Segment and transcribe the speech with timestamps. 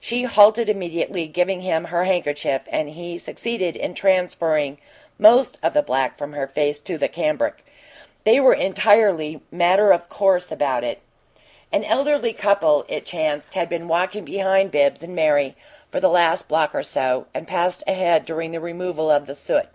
[0.00, 4.78] She halted immediately, giving him her handkerchief, and he succeeded in transferring
[5.18, 7.62] most of the black from her face to the cambric.
[8.24, 11.00] They were entirely matter of course about it.
[11.70, 15.56] An elderly couple, it chanced, had been walking behind Bibbs and Mary
[15.92, 19.66] for the last block or so, and passed ahead during the removal of the soot.